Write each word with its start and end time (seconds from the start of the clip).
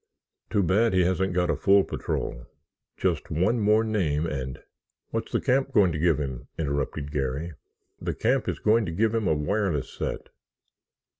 Too 0.49 0.63
bad 0.63 0.93
he 0.93 1.03
hasn't 1.03 1.33
got 1.35 1.51
a 1.51 1.55
full 1.55 1.83
patrol. 1.83 2.47
Just 2.97 3.29
one 3.29 3.59
more 3.59 3.83
name 3.83 4.25
and——" 4.25 4.63
"What's 5.11 5.31
the 5.31 5.39
camp 5.39 5.71
going 5.73 5.91
to 5.91 5.99
give 5.99 6.17
him?" 6.17 6.47
interrupted 6.57 7.11
Garry. 7.11 7.53
"The 8.01 8.15
camp 8.15 8.49
is 8.49 8.57
going 8.57 8.87
to 8.87 8.91
give 8.91 9.13
him 9.13 9.27
a 9.27 9.35
wireless 9.35 9.93
set." 9.93 10.29